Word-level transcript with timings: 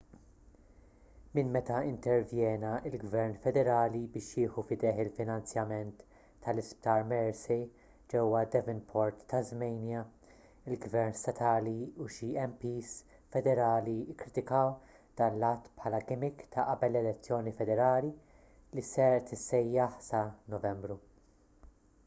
minn 1.37 1.49
meta 1.55 1.79
intervjena 1.87 2.69
l-gvern 2.91 3.35
federali 3.41 3.99
biex 4.13 4.29
jieħu 4.39 4.61
f'idejh 4.69 5.01
il-finanzjament 5.03 5.99
tal-isptar 6.45 7.03
mersey 7.11 7.61
ġewwa 8.13 8.41
devonport 8.55 9.21
tasmania 9.33 10.01
il-gvern 10.71 11.13
statali 11.21 11.75
u 12.05 12.09
xi 12.15 12.31
mps 12.47 12.97
federali 13.37 13.95
kkritikaw 14.21 14.75
dan 15.21 15.37
l-att 15.43 15.69
bħala 15.81 16.03
gimmick 16.13 16.43
ta' 16.57 16.65
qabel 16.71 16.95
l-elezzjoni 16.97 17.57
federali 17.61 18.13
li 18.79 18.85
se 18.93 19.11
tissejjaħ 19.31 19.99
sa 20.09 20.23
novembru 20.55 20.97